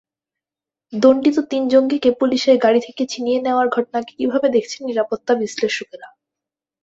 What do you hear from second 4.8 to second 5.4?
নিরাপত্তা